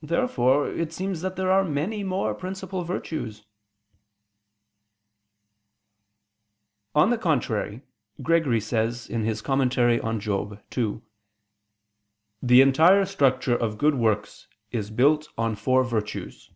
Therefore 0.00 0.68
it 0.70 0.90
seems 0.90 1.20
that 1.20 1.36
there 1.36 1.50
are 1.52 1.62
many 1.64 2.02
more 2.02 2.34
principal 2.34 2.82
virtues. 2.82 3.44
On 6.94 7.10
the 7.10 7.18
contrary, 7.18 7.82
Gregory 8.22 8.58
says 8.62 9.10
(Moral. 9.10 9.62
ii): 10.62 11.02
"The 12.42 12.60
entire 12.62 13.04
structure 13.04 13.56
of 13.56 13.76
good 13.76 13.96
works 13.96 14.48
is 14.72 14.90
built 14.90 15.28
on 15.36 15.56
four 15.56 15.84
virtues." 15.84 16.50